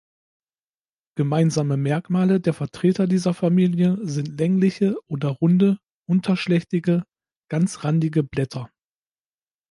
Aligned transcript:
Gemeinsame 1.15 1.77
Merkmale 1.77 2.39
der 2.41 2.53
Vertreter 2.55 3.05
dieser 3.05 3.35
Familie 3.35 3.99
sind 4.01 4.29
längliche 4.39 4.95
oder 5.07 5.29
runde, 5.29 5.77
unterschlächtige, 6.09 7.03
ganzrandige 7.51 8.23
Blätter. 8.23 8.71